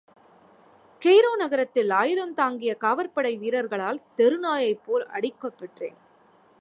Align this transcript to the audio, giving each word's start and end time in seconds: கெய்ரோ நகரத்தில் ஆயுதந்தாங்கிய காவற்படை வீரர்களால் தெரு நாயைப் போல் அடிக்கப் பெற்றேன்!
கெய்ரோ 1.01 1.35
நகரத்தில் 1.35 1.91
ஆயுதந்தாங்கிய 1.91 2.73
காவற்படை 2.81 3.37
வீரர்களால் 3.37 4.03
தெரு 4.15 4.39
நாயைப் 4.39 4.83
போல் 4.85 5.05
அடிக்கப் 5.11 5.57
பெற்றேன்! 5.57 5.97